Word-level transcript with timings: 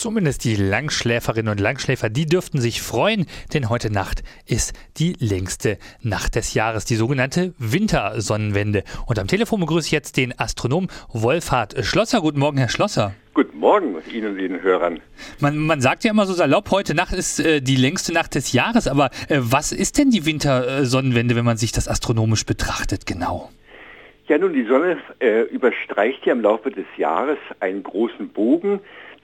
Zumindest 0.00 0.44
die 0.44 0.56
Langschläferinnen 0.56 1.50
und 1.52 1.60
Langschläfer, 1.60 2.08
die 2.08 2.24
dürften 2.24 2.58
sich 2.58 2.80
freuen, 2.80 3.26
denn 3.52 3.68
heute 3.68 3.92
Nacht 3.92 4.22
ist 4.46 4.72
die 4.96 5.12
längste 5.18 5.76
Nacht 6.00 6.36
des 6.36 6.54
Jahres, 6.54 6.86
die 6.86 6.94
sogenannte 6.94 7.52
Wintersonnenwende. 7.58 8.82
Und 9.04 9.18
am 9.18 9.26
Telefon 9.26 9.60
begrüße 9.60 9.88
ich 9.88 9.92
jetzt 9.92 10.16
den 10.16 10.32
Astronom 10.38 10.88
Wolfhard 11.12 11.84
Schlosser. 11.84 12.22
Guten 12.22 12.38
Morgen, 12.38 12.56
Herr 12.56 12.70
Schlosser. 12.70 13.12
Guten 13.34 13.58
Morgen 13.58 13.94
Ihnen 14.10 14.28
und 14.28 14.38
den 14.38 14.62
Hörern. 14.62 15.00
Man, 15.38 15.58
man, 15.58 15.82
sagt 15.82 16.02
ja 16.04 16.12
immer 16.12 16.24
so 16.24 16.32
salopp, 16.32 16.70
heute 16.70 16.94
Nacht 16.94 17.12
ist 17.12 17.38
äh, 17.38 17.60
die 17.60 17.76
längste 17.76 18.14
Nacht 18.14 18.34
des 18.34 18.54
Jahres, 18.54 18.88
aber 18.88 19.10
äh, 19.28 19.36
was 19.40 19.70
ist 19.70 19.98
denn 19.98 20.10
die 20.10 20.24
Wintersonnenwende, 20.24 21.36
wenn 21.36 21.44
man 21.44 21.58
sich 21.58 21.72
das 21.72 21.88
astronomisch 21.88 22.46
betrachtet, 22.46 23.04
genau? 23.04 23.50
Ja, 24.28 24.38
nun, 24.38 24.54
die 24.54 24.64
Sonne 24.64 24.96
äh, 25.18 25.42
überstreicht 25.42 26.24
ja 26.24 26.32
im 26.32 26.40
Laufe 26.40 26.70
des 26.70 26.86
Jahres 26.96 27.36
einen 27.58 27.82
großen 27.82 28.28
Bogen 28.28 28.80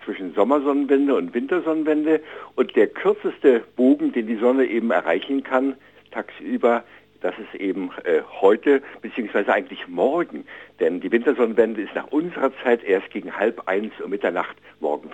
zwischen 0.07 0.33
Sommersonnenwende 0.33 1.15
und 1.15 1.35
Wintersonnenwende 1.35 2.23
und 2.55 2.75
der 2.77 2.87
kürzeste 2.87 3.63
Bogen, 3.77 4.13
den 4.13 4.27
die 4.27 4.37
Sonne 4.37 4.65
eben 4.65 4.91
erreichen 4.91 5.43
kann, 5.43 5.75
tagsüber, 6.13 6.85
das 7.21 7.35
ist 7.39 7.61
eben 7.61 7.91
äh, 8.05 8.23
heute 8.41 8.83
beziehungsweise 9.03 9.53
eigentlich 9.53 9.89
morgen, 9.89 10.47
denn 10.81 11.01
die 11.01 11.11
Wintersonnenwende 11.11 11.83
ist 11.83 11.95
nach 11.95 12.07
unserer 12.09 12.53
Zeit 12.63 12.85
erst 12.85 13.11
gegen 13.11 13.37
halb 13.37 13.67
eins 13.67 13.93
um 14.03 14.11
Mitternacht 14.11 14.57
morgen. 14.81 15.11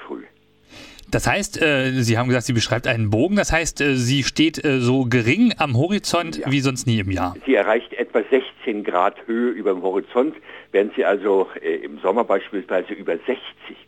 Das 1.13 1.27
heißt, 1.27 1.61
äh, 1.61 1.93
Sie 1.93 2.17
haben 2.17 2.29
gesagt, 2.29 2.47
sie 2.47 2.55
beschreibt 2.55 2.87
einen 2.87 3.11
Bogen. 3.11 3.37
Das 3.37 3.53
heißt, 3.53 3.83
äh, 3.83 3.97
sie 3.97 4.23
steht 4.25 4.65
äh, 4.65 4.81
so 4.81 5.05
gering 5.05 5.53
am 5.59 5.77
Horizont 5.77 6.39
ja. 6.39 6.51
wie 6.51 6.61
sonst 6.61 6.87
nie 6.87 6.99
im 6.99 7.11
Jahr. 7.11 7.37
Sie 7.45 7.55
erreicht 7.55 7.93
etwa 7.93 8.23
16 8.31 8.83
Grad 8.83 9.15
Höhe 9.27 9.51
über 9.51 9.75
dem 9.75 9.83
Horizont, 9.83 10.35
während 10.73 10.95
sie 10.95 11.05
also 11.05 11.49
äh, 11.61 11.77
im 11.85 11.99
Sommer 11.99 12.25
beispielsweise 12.25 12.95
über 12.95 13.13
60 13.19 13.37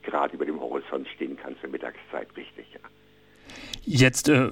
Grad 0.03 0.35
über 0.35 0.45
dem 0.45 0.61
Horizont 0.61 1.09
stehen 1.09 1.39
kann 1.39 1.57
zur 1.63 1.71
Mittagszeit, 1.71 2.29
richtig, 2.37 2.67
ja. 2.75 2.81
Jetzt 3.87 4.29
äh, 4.29 4.49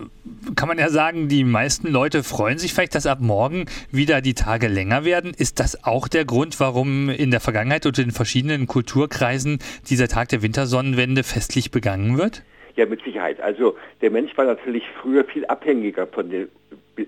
kann 0.57 0.69
man 0.69 0.79
ja 0.79 0.89
sagen, 0.89 1.29
die 1.29 1.45
meisten 1.45 1.89
Leute 1.89 2.23
freuen 2.23 2.59
sich 2.59 2.73
vielleicht, 2.73 2.95
dass 2.95 3.07
ab 3.07 3.21
morgen 3.21 3.67
wieder 3.91 4.23
die 4.23 4.35
Tage 4.35 4.69
länger 4.69 5.05
werden. 5.05 5.33
Ist 5.37 5.61
das 5.61 5.85
auch 5.85 6.09
der 6.09 6.25
Grund, 6.25 6.59
warum 6.61 7.11
in 7.11 7.31
der 7.31 7.41
Vergangenheit 7.41 7.85
unter 7.85 8.03
den 8.03 8.13
verschiedenen 8.13 8.67
Kulturkreisen 8.67 9.59
dieser 9.89 10.09
Tag 10.09 10.29
der 10.31 10.41
Wintersonnenwende 10.43 11.23
festlich 11.23 11.71
begangen 11.71 12.17
wird? 12.17 12.43
Ja, 12.77 12.87
mit 12.87 13.03
Sicherheit. 13.03 13.41
Also 13.41 13.77
der 14.01 14.11
Mensch 14.11 14.37
war 14.37 14.47
natürlich 14.47 14.85
früher 15.01 15.25
viel 15.25 15.45
abhängiger 15.47 16.07
von 16.07 16.31
der 16.31 16.47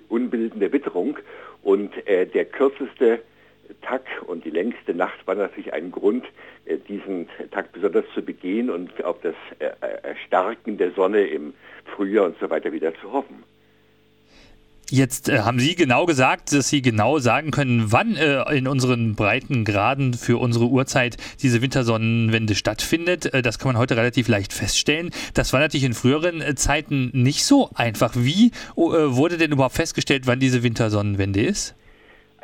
Unbilden 0.08 0.60
der 0.60 0.72
Witterung 0.72 1.18
und 1.62 2.06
äh, 2.06 2.26
der 2.26 2.44
kürzeste 2.44 3.20
Tag 3.80 4.02
und 4.26 4.44
die 4.44 4.50
längste 4.50 4.94
Nacht 4.94 5.26
war 5.26 5.34
natürlich 5.34 5.72
ein 5.72 5.90
Grund, 5.90 6.26
äh, 6.66 6.76
diesen 6.76 7.28
Tag 7.50 7.72
besonders 7.72 8.04
zu 8.14 8.22
begehen 8.22 8.68
und 8.68 9.02
auf 9.04 9.20
das 9.22 9.34
äh, 9.58 9.70
Erstarken 10.02 10.76
der 10.76 10.90
Sonne 10.92 11.26
im 11.26 11.54
Frühjahr 11.96 12.26
und 12.26 12.38
so 12.38 12.50
weiter 12.50 12.72
wieder 12.72 12.94
zu 12.96 13.12
hoffen. 13.12 13.42
Jetzt 14.90 15.28
äh, 15.28 15.40
haben 15.40 15.58
Sie 15.58 15.74
genau 15.74 16.04
gesagt, 16.04 16.52
dass 16.52 16.68
Sie 16.68 16.82
genau 16.82 17.18
sagen 17.18 17.50
können, 17.50 17.90
wann 17.90 18.16
äh, 18.16 18.42
in 18.54 18.68
unseren 18.68 19.14
Breitengraden 19.14 20.14
für 20.14 20.38
unsere 20.38 20.66
Uhrzeit 20.66 21.16
diese 21.42 21.62
Wintersonnenwende 21.62 22.54
stattfindet. 22.54 23.32
Äh, 23.32 23.42
das 23.42 23.58
kann 23.58 23.68
man 23.68 23.78
heute 23.78 23.96
relativ 23.96 24.28
leicht 24.28 24.52
feststellen. 24.52 25.10
Das 25.32 25.52
war 25.52 25.60
natürlich 25.60 25.84
in 25.84 25.94
früheren 25.94 26.42
äh, 26.42 26.54
Zeiten 26.54 27.10
nicht 27.14 27.46
so 27.46 27.70
einfach. 27.74 28.12
Wie 28.14 28.48
äh, 28.48 28.52
wurde 28.76 29.38
denn 29.38 29.52
überhaupt 29.52 29.76
festgestellt, 29.76 30.26
wann 30.26 30.40
diese 30.40 30.62
Wintersonnenwende 30.62 31.42
ist? 31.42 31.74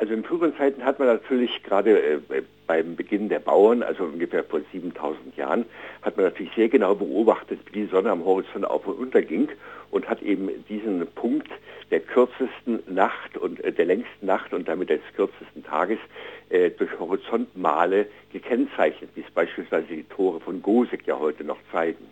Also 0.01 0.15
in 0.15 0.23
früheren 0.23 0.57
Zeiten 0.57 0.83
hat 0.83 0.97
man 0.97 1.07
natürlich 1.07 1.61
gerade 1.61 1.91
äh, 2.31 2.41
beim 2.65 2.95
Beginn 2.95 3.29
der 3.29 3.37
Bauern, 3.37 3.83
also 3.83 4.05
ungefähr 4.05 4.43
vor 4.43 4.61
7000 4.71 5.37
Jahren, 5.37 5.65
hat 6.01 6.17
man 6.17 6.25
natürlich 6.25 6.51
sehr 6.55 6.69
genau 6.69 6.95
beobachtet, 6.95 7.59
wie 7.67 7.83
die 7.83 7.85
Sonne 7.85 8.09
am 8.09 8.25
Horizont 8.25 8.65
auf 8.65 8.87
und 8.87 8.95
unter 8.95 9.21
ging 9.21 9.49
und 9.91 10.09
hat 10.09 10.23
eben 10.23 10.49
diesen 10.67 11.05
Punkt 11.13 11.51
der 11.91 11.99
kürzesten 11.99 12.79
Nacht 12.87 13.37
und 13.37 13.63
äh, 13.63 13.71
der 13.71 13.85
längsten 13.85 14.25
Nacht 14.25 14.55
und 14.55 14.67
damit 14.67 14.89
des 14.89 15.01
kürzesten 15.15 15.63
Tages 15.63 15.99
äh, 16.49 16.71
durch 16.71 16.89
Horizontmale 16.99 18.07
gekennzeichnet, 18.33 19.11
wie 19.13 19.21
es 19.21 19.29
beispielsweise 19.29 19.85
die 19.85 20.03
Tore 20.05 20.39
von 20.39 20.63
Gosek 20.63 21.05
ja 21.05 21.19
heute 21.19 21.43
noch 21.43 21.59
zeigen. 21.71 22.03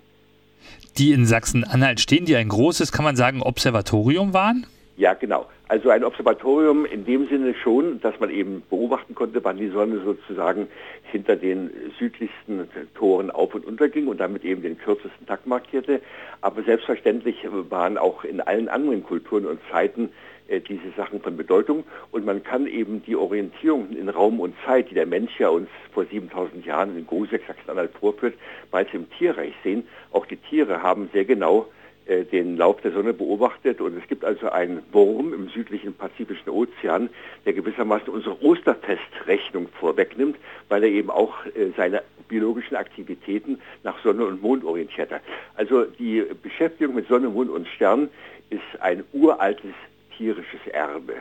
Die 0.99 1.11
in 1.11 1.25
Sachsen-Anhalt 1.25 1.99
stehen, 1.99 2.25
die 2.25 2.35
ein 2.35 2.49
großes, 2.49 2.91
kann 2.91 3.03
man 3.03 3.15
sagen, 3.15 3.41
Observatorium 3.41 4.35
waren? 4.35 4.67
Ja, 4.99 5.13
genau. 5.13 5.45
Also 5.69 5.91
ein 5.91 6.03
Observatorium 6.03 6.83
in 6.83 7.05
dem 7.05 7.29
Sinne 7.29 7.55
schon, 7.55 8.01
dass 8.01 8.19
man 8.19 8.29
eben 8.29 8.63
beobachten 8.69 9.15
konnte, 9.15 9.41
wann 9.45 9.55
die 9.55 9.69
Sonne 9.69 10.01
sozusagen 10.03 10.67
hinter 11.03 11.37
den 11.37 11.71
südlichsten 11.97 12.67
Toren 12.95 13.31
auf 13.31 13.55
und 13.55 13.65
unter 13.65 13.87
ging 13.87 14.07
und 14.07 14.19
damit 14.19 14.43
eben 14.43 14.61
den 14.61 14.77
kürzesten 14.77 15.25
Tag 15.25 15.47
markierte. 15.47 16.01
Aber 16.41 16.63
selbstverständlich 16.63 17.47
waren 17.69 17.97
auch 17.97 18.25
in 18.25 18.41
allen 18.41 18.67
anderen 18.67 19.01
Kulturen 19.01 19.45
und 19.45 19.61
Zeiten 19.71 20.09
äh, 20.49 20.59
diese 20.59 20.91
Sachen 20.97 21.21
von 21.21 21.37
Bedeutung. 21.37 21.85
Und 22.11 22.25
man 22.25 22.43
kann 22.43 22.67
eben 22.67 23.01
die 23.01 23.15
Orientierung 23.15 23.91
in 23.91 24.09
Raum 24.09 24.41
und 24.41 24.53
Zeit, 24.65 24.89
die 24.89 24.95
der 24.95 25.05
Mensch 25.05 25.39
ja 25.39 25.47
uns 25.47 25.69
vor 25.93 26.03
7000 26.07 26.65
Jahren 26.65 26.97
in 26.97 27.07
Gosek, 27.07 27.43
Sachsen-Anhalt 27.47 27.91
vorführt, 27.97 28.33
bereits 28.69 28.93
im 28.93 29.09
Tierreich 29.11 29.53
sehen. 29.63 29.87
Auch 30.11 30.25
die 30.25 30.35
Tiere 30.35 30.83
haben 30.83 31.09
sehr 31.13 31.23
genau 31.23 31.67
den 32.09 32.57
Lauf 32.57 32.81
der 32.81 32.91
Sonne 32.91 33.13
beobachtet 33.13 33.81
und 33.81 33.97
es 33.97 34.07
gibt 34.07 34.25
also 34.25 34.49
einen 34.49 34.81
Wurm 34.91 35.33
im 35.33 35.49
südlichen 35.49 35.93
Pazifischen 35.93 36.49
Ozean, 36.49 37.09
der 37.45 37.53
gewissermaßen 37.53 38.09
unsere 38.09 38.41
Osterfestrechnung 38.43 39.67
vorwegnimmt, 39.79 40.37
weil 40.69 40.83
er 40.83 40.89
eben 40.89 41.09
auch 41.09 41.45
äh, 41.45 41.69
seine 41.77 42.01
biologischen 42.27 42.75
Aktivitäten 42.75 43.59
nach 43.83 44.01
Sonne 44.03 44.25
und 44.25 44.41
Mond 44.41 44.63
orientiert 44.63 45.11
hat. 45.11 45.21
Also 45.55 45.85
die 45.85 46.23
Beschäftigung 46.41 46.95
mit 46.95 47.07
Sonne, 47.07 47.29
Mond 47.29 47.49
und 47.49 47.67
Stern 47.67 48.09
ist 48.49 48.81
ein 48.81 49.03
uraltes 49.13 49.73
tierisches 50.17 50.65
Erbe. 50.71 51.15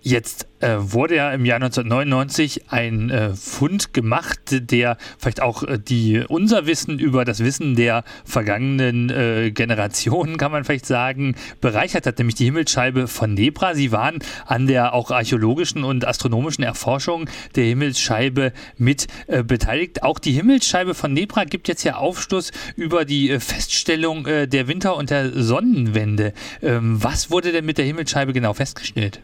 Jetzt 0.00 0.46
äh, 0.60 0.76
wurde 0.78 1.16
ja 1.16 1.32
im 1.32 1.44
Jahr 1.44 1.56
1999 1.56 2.70
ein 2.70 3.10
äh, 3.10 3.34
Fund 3.34 3.92
gemacht, 3.92 4.38
der 4.48 4.96
vielleicht 5.18 5.42
auch 5.42 5.64
äh, 5.64 5.78
die, 5.78 6.22
unser 6.28 6.66
Wissen 6.66 7.00
über 7.00 7.24
das 7.24 7.40
Wissen 7.40 7.74
der 7.74 8.04
vergangenen 8.24 9.10
äh, 9.10 9.50
Generationen, 9.50 10.36
kann 10.36 10.52
man 10.52 10.62
vielleicht 10.62 10.86
sagen, 10.86 11.34
bereichert 11.60 12.06
hat, 12.06 12.18
nämlich 12.18 12.36
die 12.36 12.44
Himmelsscheibe 12.44 13.08
von 13.08 13.34
Nebra. 13.34 13.74
Sie 13.74 13.90
waren 13.90 14.20
an 14.46 14.68
der 14.68 14.94
auch 14.94 15.10
archäologischen 15.10 15.82
und 15.82 16.06
astronomischen 16.06 16.62
Erforschung 16.62 17.28
der 17.56 17.64
Himmelsscheibe 17.64 18.52
mit 18.76 19.08
äh, 19.26 19.42
beteiligt. 19.42 20.04
Auch 20.04 20.20
die 20.20 20.32
Himmelsscheibe 20.32 20.94
von 20.94 21.12
Nebra 21.12 21.42
gibt 21.42 21.66
jetzt 21.66 21.82
ja 21.82 21.96
Aufschluss 21.96 22.52
über 22.76 23.04
die 23.04 23.30
äh, 23.30 23.40
Feststellung 23.40 24.24
der 24.24 24.68
Winter- 24.68 24.96
und 24.96 25.10
der 25.10 25.42
Sonnenwende. 25.42 26.32
Ähm, 26.62 27.02
was 27.02 27.30
wurde 27.30 27.50
denn 27.50 27.64
mit 27.64 27.78
der 27.78 27.84
Himmelsscheibe 27.84 28.32
genau 28.32 28.52
festgestellt? 28.52 29.20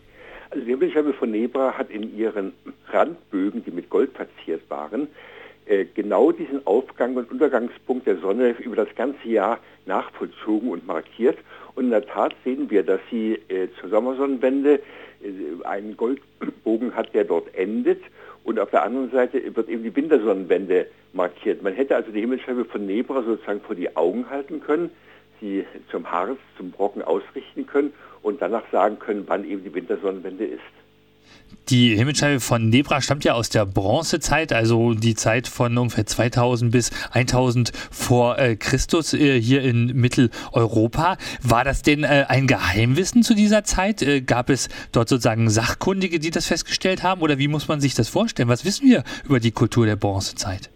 Also 0.55 0.67
die 0.67 0.71
Himmelsscheibe 0.71 1.13
von 1.15 1.33
Nebra 1.33 1.77
hat 1.77 1.91
in 1.91 2.17
ihren 2.17 2.53
Randbögen, 2.93 3.65
die 3.65 3.73
mit 3.73 3.91
Gold 3.91 4.13
verziert 4.13 4.63
waren, 4.69 5.09
äh, 5.67 5.85
genau 5.97 6.31
diesen 6.31 6.65
Aufgang 6.65 7.17
und 7.17 7.29
Untergangspunkt 7.29 8.07
der 8.07 8.19
Sonne 8.19 8.55
über 8.61 8.77
das 8.77 8.95
ganze 8.95 9.27
Jahr 9.27 9.59
nachvollzogen 9.87 10.71
und 10.71 10.87
markiert. 10.87 11.39
Und 11.75 11.87
in 11.87 11.91
der 11.91 12.07
Tat 12.07 12.37
sehen 12.45 12.71
wir, 12.71 12.85
dass 12.85 13.01
sie 13.11 13.33
äh, 13.49 13.67
zur 13.81 13.91
Sommersonnenwende 13.91 14.75
äh, 14.75 15.65
einen 15.65 15.97
Goldbogen 15.97 16.95
hat, 16.95 17.13
der 17.15 17.25
dort 17.25 17.53
endet. 17.57 18.01
Und 18.45 18.61
auf 18.61 18.71
der 18.71 18.85
anderen 18.85 19.11
Seite 19.11 19.43
wird 19.57 19.69
eben 19.69 19.83
die 19.83 19.97
Wintersonnenwende 19.97 20.87
markiert. 21.15 21.65
Man 21.65 21.75
hätte 21.75 21.97
also 21.97 22.13
die 22.13 22.21
Himmelsscheibe 22.21 22.65
von 22.65 22.87
Nebra 22.87 23.25
sozusagen 23.25 23.61
vor 23.61 23.75
die 23.75 23.97
Augen 23.97 24.31
halten 24.31 24.61
können, 24.61 24.91
sie 25.41 25.65
zum 25.91 26.09
Harz, 26.09 26.39
zum 26.57 26.71
Brocken 26.71 27.03
ausrichten 27.03 27.67
können 27.67 27.93
und 28.25 28.43
danach 28.43 28.65
sagen 28.73 28.99
können, 28.99 29.25
wann 29.27 29.45
eben 29.45 29.63
die 29.63 29.73
Wintersonnenwende 29.73 30.45
ist. 30.45 30.63
Die 31.69 31.97
Himmelsscheibe 31.97 32.41
von 32.41 32.69
Nebra 32.69 33.01
stammt 33.01 33.25
ja 33.25 33.35
aus 33.35 33.49
der 33.49 33.65
Bronzezeit, 33.65 34.53
also 34.53 34.95
die 34.95 35.15
Zeit 35.15 35.47
von 35.47 35.77
ungefähr 35.79 36.05
2000 36.05 36.71
bis 36.71 36.91
1000 37.13 37.73
vor 37.91 38.39
äh, 38.39 38.57
Christus 38.57 39.15
äh, 39.15 39.41
hier 39.41 39.63
in 39.63 39.87
Mitteleuropa. 39.95 41.17
War 41.43 41.65
das 41.65 41.83
denn 41.83 42.03
äh, 42.05 42.27
ein 42.29 42.47
Geheimwissen 42.47 43.23
zu 43.23 43.35
dieser 43.35 43.65
Zeit? 43.65 44.05
Gab 44.27 44.51
es 44.51 44.69
dort 44.93 45.09
sozusagen 45.09 45.49
Sachkundige, 45.49 46.19
die 46.19 46.31
das 46.31 46.47
festgestellt 46.47 47.03
haben? 47.03 47.23
Oder 47.23 47.39
wie 47.39 47.49
muss 47.49 47.69
man 47.69 47.81
sich 47.81 47.95
das 47.95 48.09
vorstellen? 48.09 48.49
Was 48.49 48.65
wissen 48.65 48.89
wir 48.89 49.05
über 49.25 49.41
die 49.41 49.53
Kultur 49.53 49.87
der 49.87 49.97
Bronzezeit? 49.97 50.74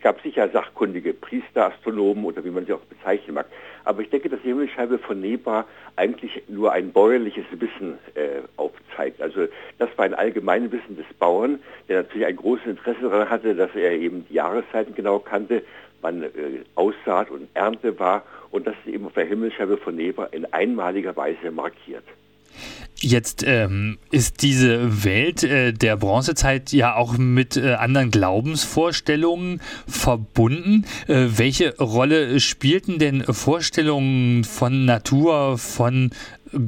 Es 0.00 0.04
gab, 0.04 0.22
sicher 0.22 0.48
sachkundige 0.48 1.12
Priester, 1.12 1.66
Astronomen 1.66 2.24
oder 2.24 2.42
wie 2.42 2.50
man 2.50 2.64
sie 2.64 2.72
auch 2.72 2.80
bezeichnen 2.80 3.34
mag. 3.34 3.44
Aber 3.84 4.00
ich 4.00 4.08
denke, 4.08 4.30
dass 4.30 4.40
die 4.40 4.48
Himmelsscheibe 4.48 4.98
von 4.98 5.20
Nebra 5.20 5.66
eigentlich 5.96 6.42
nur 6.48 6.72
ein 6.72 6.90
bäuerliches 6.90 7.44
Wissen 7.52 7.98
äh, 8.14 8.40
aufzeigt. 8.56 9.20
Also 9.20 9.46
das 9.76 9.90
war 9.96 10.06
ein 10.06 10.14
allgemeines 10.14 10.72
Wissen 10.72 10.96
des 10.96 11.04
Bauern, 11.18 11.60
der 11.90 11.98
natürlich 11.98 12.26
ein 12.26 12.36
großes 12.36 12.64
Interesse 12.64 13.02
daran 13.02 13.28
hatte, 13.28 13.54
dass 13.54 13.74
er 13.74 13.92
eben 13.92 14.24
die 14.30 14.34
Jahreszeiten 14.36 14.94
genau 14.94 15.18
kannte, 15.18 15.62
wann 16.00 16.22
äh, 16.22 16.28
Aussaat 16.76 17.30
und 17.30 17.50
Ernte 17.52 17.98
war 17.98 18.22
und 18.50 18.66
das 18.66 18.76
ist 18.86 18.94
eben 18.94 19.04
auf 19.04 19.12
der 19.12 19.26
Himmelsscheibe 19.26 19.76
von 19.76 19.96
Nebra 19.96 20.28
in 20.32 20.50
einmaliger 20.50 21.14
Weise 21.14 21.50
markiert. 21.50 22.04
Jetzt 23.02 23.42
ähm, 23.46 23.98
ist 24.10 24.42
diese 24.42 25.04
Welt 25.04 25.42
äh, 25.42 25.72
der 25.72 25.96
Bronzezeit 25.96 26.70
ja 26.72 26.96
auch 26.96 27.16
mit 27.16 27.56
äh, 27.56 27.72
anderen 27.74 28.10
Glaubensvorstellungen 28.10 29.62
verbunden. 29.88 30.84
Äh, 31.08 31.28
welche 31.38 31.78
Rolle 31.78 32.40
spielten 32.40 32.98
denn 32.98 33.22
Vorstellungen 33.22 34.44
von 34.44 34.84
Natur, 34.84 35.56
von 35.56 36.10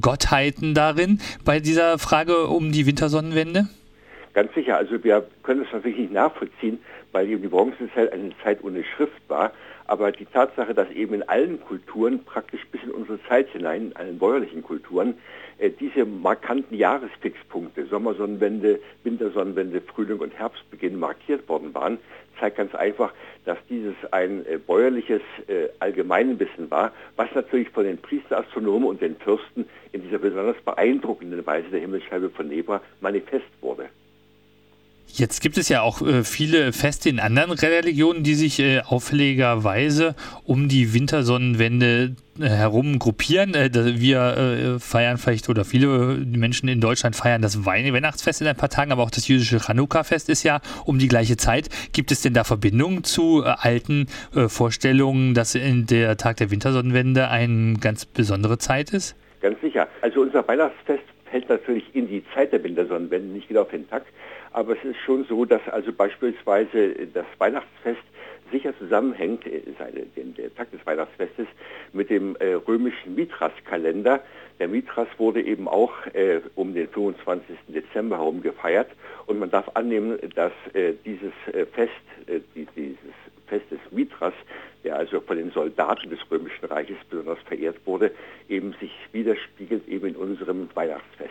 Gottheiten 0.00 0.72
darin 0.72 1.20
bei 1.44 1.60
dieser 1.60 1.98
Frage 1.98 2.46
um 2.46 2.72
die 2.72 2.86
Wintersonnenwende? 2.86 3.68
Ganz 4.32 4.54
sicher. 4.54 4.78
Also 4.78 5.04
wir 5.04 5.26
können 5.42 5.62
es 5.66 5.72
natürlich 5.72 5.98
nicht 5.98 6.12
nachvollziehen, 6.12 6.78
weil 7.12 7.26
die 7.26 7.36
Bronzezeit 7.36 8.12
eine 8.12 8.32
Zeit 8.42 8.64
ohne 8.64 8.82
Schrift 8.84 9.22
war. 9.28 9.52
Aber 9.86 10.10
die 10.12 10.24
Tatsache, 10.24 10.74
dass 10.74 10.90
eben 10.90 11.14
in 11.14 11.28
allen 11.28 11.60
Kulturen, 11.60 12.24
praktisch 12.24 12.66
bis 12.70 12.82
in 12.82 12.90
unsere 12.90 13.22
Zeit 13.24 13.48
hinein, 13.50 13.86
in 13.86 13.96
allen 13.96 14.18
bäuerlichen 14.18 14.62
Kulturen, 14.62 15.14
äh, 15.58 15.70
diese 15.70 16.04
markanten 16.04 16.76
Jahresfixpunkte, 16.76 17.86
Sommersonnenwende, 17.86 18.80
Wintersonnenwende, 19.04 19.80
Frühling 19.80 20.18
und 20.18 20.34
Herbstbeginn 20.38 20.98
markiert 20.98 21.48
worden 21.48 21.74
waren, 21.74 21.98
zeigt 22.40 22.56
ganz 22.56 22.74
einfach, 22.74 23.12
dass 23.44 23.58
dieses 23.68 23.94
ein 24.10 24.46
äh, 24.46 24.58
bäuerliches 24.58 25.20
äh, 25.46 25.68
Allgemeinwissen 25.78 26.70
war, 26.70 26.92
was 27.16 27.28
natürlich 27.34 27.68
von 27.70 27.84
den 27.84 27.98
Priesterastronomen 27.98 28.88
und 28.88 29.00
den 29.00 29.16
Fürsten 29.16 29.66
in 29.92 30.02
dieser 30.02 30.18
besonders 30.18 30.56
beeindruckenden 30.64 31.44
Weise 31.46 31.68
der 31.70 31.80
Himmelsscheibe 31.80 32.30
von 32.30 32.48
Nebra 32.48 32.80
manifest. 33.00 33.46
Jetzt 35.14 35.42
gibt 35.42 35.58
es 35.58 35.68
ja 35.68 35.82
auch 35.82 36.00
äh, 36.00 36.24
viele 36.24 36.72
Feste 36.72 37.10
in 37.10 37.20
anderen 37.20 37.50
Religionen, 37.50 38.22
die 38.22 38.34
sich 38.34 38.58
äh, 38.60 38.80
auffälligerweise 38.80 40.14
um 40.44 40.68
die 40.68 40.94
Wintersonnenwende 40.94 42.16
äh, 42.40 42.48
herum 42.48 42.98
gruppieren. 42.98 43.52
Äh, 43.52 43.70
wir 44.00 44.20
äh, 44.20 44.78
feiern 44.78 45.18
vielleicht, 45.18 45.50
oder 45.50 45.66
viele 45.66 46.16
Menschen 46.24 46.66
in 46.70 46.80
Deutschland 46.80 47.14
feiern 47.14 47.42
das 47.42 47.66
Weihnachtsfest 47.66 48.40
in 48.40 48.46
ein 48.46 48.56
paar 48.56 48.70
Tagen, 48.70 48.90
aber 48.90 49.02
auch 49.02 49.10
das 49.10 49.28
jüdische 49.28 49.60
Chanukka-Fest 49.60 50.30
ist 50.30 50.44
ja 50.44 50.62
um 50.86 50.98
die 50.98 51.08
gleiche 51.08 51.36
Zeit. 51.36 51.68
Gibt 51.92 52.10
es 52.10 52.22
denn 52.22 52.32
da 52.32 52.44
Verbindungen 52.44 53.04
zu 53.04 53.44
äh, 53.44 53.48
alten 53.48 54.06
Vorstellungen, 54.46 55.34
dass 55.34 55.54
in 55.54 55.84
der 55.84 56.16
Tag 56.16 56.38
der 56.38 56.50
Wintersonnenwende 56.50 57.28
eine 57.28 57.74
ganz 57.74 58.06
besondere 58.06 58.56
Zeit 58.56 58.94
ist? 58.94 59.14
Ganz 59.42 59.60
sicher. 59.60 59.88
Also 60.00 60.22
unser 60.22 60.48
Weihnachtsfest 60.48 61.04
fällt 61.30 61.48
natürlich 61.48 61.84
in 61.94 62.08
die 62.08 62.22
Zeit 62.34 62.52
der 62.52 62.64
Wintersonnenwende, 62.64 63.28
nicht 63.28 63.48
genau 63.48 63.62
auf 63.62 63.70
den 63.70 63.88
Tag. 63.88 64.04
Aber 64.52 64.76
es 64.76 64.84
ist 64.84 64.98
schon 65.04 65.24
so, 65.24 65.44
dass 65.44 65.66
also 65.68 65.92
beispielsweise 65.92 66.94
das 67.12 67.26
Weihnachtsfest 67.38 68.02
sicher 68.52 68.78
zusammenhängt, 68.78 69.46
äh, 69.46 69.62
der 70.16 70.54
Tag 70.54 70.70
des 70.70 70.84
Weihnachtsfestes, 70.86 71.46
mit 71.92 72.10
dem 72.10 72.36
äh, 72.36 72.52
römischen 72.54 73.14
Mithras-Kalender. 73.14 74.20
Der 74.60 74.68
Mithras 74.68 75.08
wurde 75.18 75.42
eben 75.42 75.66
auch 75.66 75.92
äh, 76.12 76.40
um 76.54 76.74
den 76.74 76.88
25. 76.88 77.56
Dezember 77.68 78.18
herum 78.18 78.42
gefeiert 78.42 78.90
und 79.26 79.38
man 79.38 79.50
darf 79.50 79.70
annehmen, 79.74 80.18
dass 80.34 80.52
dieses 81.04 81.32
Fest, 81.72 81.92
die, 82.54 82.66
dieses 82.76 82.98
Fest 83.46 83.64
des 83.70 83.80
Mithras, 83.90 84.34
der 84.84 84.96
also 84.96 85.20
von 85.20 85.36
den 85.36 85.50
Soldaten 85.52 86.10
des 86.10 86.18
Römischen 86.30 86.64
Reiches 86.64 86.96
besonders 87.08 87.38
verehrt 87.46 87.76
wurde, 87.84 88.10
eben 88.48 88.74
sich 88.80 88.92
widerspiegelt 89.12 89.86
eben 89.88 90.08
in 90.08 90.16
unserem 90.16 90.68
Weihnachtsfest. 90.74 91.21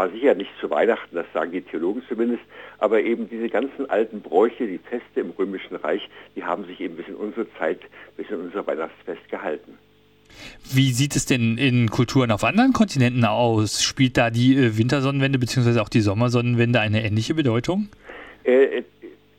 Er 0.00 0.06
war 0.06 0.12
sicher 0.12 0.34
nicht 0.34 0.50
zu 0.60 0.70
Weihnachten, 0.70 1.14
das 1.14 1.26
sagen 1.34 1.52
die 1.52 1.60
Theologen 1.60 2.02
zumindest, 2.08 2.42
aber 2.78 3.02
eben 3.02 3.28
diese 3.28 3.48
ganzen 3.50 3.88
alten 3.90 4.22
Bräuche, 4.22 4.66
die 4.66 4.78
Feste 4.78 5.20
im 5.20 5.30
Römischen 5.38 5.76
Reich, 5.76 6.08
die 6.36 6.42
haben 6.42 6.64
sich 6.64 6.80
eben 6.80 6.96
bis 6.96 7.06
in 7.06 7.16
unsere 7.16 7.46
Zeit, 7.58 7.80
bis 8.16 8.28
in 8.30 8.36
unser 8.36 8.66
Weihnachtsfest 8.66 9.28
gehalten. 9.28 9.78
Wie 10.72 10.92
sieht 10.92 11.16
es 11.16 11.26
denn 11.26 11.58
in 11.58 11.90
Kulturen 11.90 12.30
auf 12.30 12.44
anderen 12.44 12.72
Kontinenten 12.72 13.24
aus? 13.24 13.82
Spielt 13.82 14.16
da 14.16 14.30
die 14.30 14.56
äh, 14.56 14.78
Wintersonnenwende 14.78 15.38
bzw. 15.38 15.80
auch 15.80 15.88
die 15.88 16.00
Sommersonnenwende 16.00 16.80
eine 16.80 17.04
ähnliche 17.04 17.34
Bedeutung? 17.34 17.88
Äh, 18.44 18.78
äh, 18.78 18.84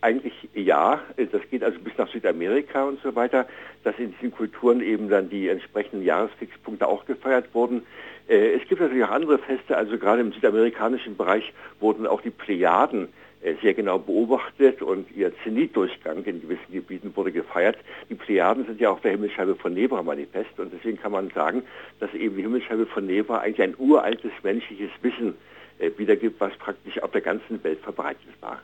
eigentlich 0.01 0.33
ja, 0.53 0.99
das 1.17 1.41
geht 1.49 1.63
also 1.63 1.79
bis 1.79 1.93
nach 1.97 2.11
Südamerika 2.11 2.83
und 2.83 3.01
so 3.01 3.15
weiter, 3.15 3.47
dass 3.83 3.97
in 3.97 4.13
diesen 4.13 4.31
Kulturen 4.31 4.81
eben 4.81 5.09
dann 5.09 5.29
die 5.29 5.47
entsprechenden 5.47 6.03
Jahresfixpunkte 6.03 6.87
auch 6.87 7.05
gefeiert 7.05 7.53
wurden. 7.53 7.83
Äh, 8.27 8.53
es 8.53 8.67
gibt 8.67 8.81
natürlich 8.81 9.03
auch 9.03 9.11
andere 9.11 9.39
Feste, 9.39 9.75
also 9.75 9.97
gerade 9.97 10.21
im 10.21 10.31
südamerikanischen 10.31 11.17
Bereich 11.17 11.51
wurden 11.79 12.07
auch 12.07 12.21
die 12.21 12.29
Plejaden 12.29 13.09
äh, 13.41 13.55
sehr 13.61 13.73
genau 13.73 13.97
beobachtet 13.97 14.81
und 14.81 15.07
ihr 15.15 15.31
Zenitdurchgang 15.43 16.23
in 16.25 16.41
gewissen 16.41 16.71
Gebieten 16.71 17.15
wurde 17.15 17.31
gefeiert. 17.31 17.77
Die 18.09 18.15
Plejaden 18.15 18.65
sind 18.65 18.79
ja 18.79 18.91
auch 18.91 18.99
der 18.99 19.11
Himmelsscheibe 19.11 19.55
von 19.55 19.73
Nebra 19.73 20.03
manifest 20.03 20.59
und 20.59 20.71
deswegen 20.71 20.99
kann 21.01 21.11
man 21.11 21.29
sagen, 21.31 21.63
dass 21.99 22.13
eben 22.13 22.35
die 22.35 22.43
Himmelsscheibe 22.43 22.85
von 22.85 23.07
Nebra 23.07 23.39
eigentlich 23.39 23.61
ein 23.61 23.75
uraltes 23.77 24.31
menschliches 24.43 24.91
Wissen 25.01 25.35
äh, 25.79 25.89
wiedergibt, 25.97 26.39
was 26.39 26.53
praktisch 26.57 27.01
auf 27.01 27.11
der 27.11 27.21
ganzen 27.21 27.63
Welt 27.63 27.79
verbreitet 27.81 28.29
war. 28.41 28.61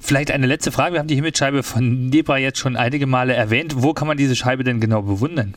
Vielleicht 0.00 0.30
eine 0.30 0.46
letzte 0.46 0.72
Frage. 0.72 0.94
Wir 0.94 1.00
haben 1.00 1.08
die 1.08 1.16
Himmelsscheibe 1.16 1.62
von 1.62 2.08
Nebra 2.08 2.38
jetzt 2.38 2.58
schon 2.58 2.76
einige 2.76 3.06
Male 3.06 3.34
erwähnt. 3.34 3.74
Wo 3.76 3.92
kann 3.92 4.08
man 4.08 4.16
diese 4.16 4.36
Scheibe 4.36 4.64
denn 4.64 4.80
genau 4.80 5.02
bewundern? 5.02 5.54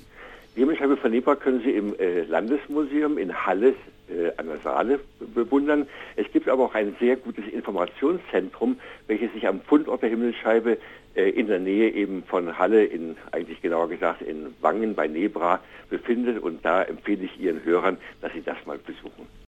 Von 1.02 1.12
Nebra 1.12 1.36
können 1.36 1.62
Sie 1.62 1.72
im 1.72 1.98
äh, 1.98 2.24
Landesmuseum 2.24 3.18
in 3.18 3.34
Halle 3.34 3.70
äh, 4.10 4.32
an 4.36 4.48
der 4.48 4.60
Saale 4.60 5.00
bewundern. 5.34 5.88
Es 6.18 6.30
gibt 6.32 6.50
aber 6.50 6.66
auch 6.66 6.76
ein 6.76 6.96
sehr 7.00 7.16
gutes 7.16 7.48
Informationszentrum, 7.48 8.78
welches 9.08 9.32
sich 9.32 9.48
am 9.48 9.62
Fundort 9.62 10.02
der 10.02 10.10
Himmelsscheibe 10.10 10.78
äh, 11.16 11.30
in 11.30 11.48
der 11.48 11.60
Nähe 11.60 11.92
eben 11.92 12.24
von 12.24 12.58
Halle, 12.58 12.84
in 12.84 13.16
eigentlich 13.32 13.62
genauer 13.62 13.88
gesagt 13.88 14.22
in 14.22 14.54
Wangen 14.60 14.94
bei 14.94 15.08
Nebra 15.08 15.62
befindet. 15.90 16.44
Und 16.44 16.66
da 16.66 16.84
empfehle 16.84 17.24
ich 17.24 17.40
Ihren 17.40 17.64
Hörern, 17.64 17.98
dass 18.20 18.34
Sie 18.34 18.44
das 18.44 18.58
mal 18.66 18.78
besuchen. 18.78 19.28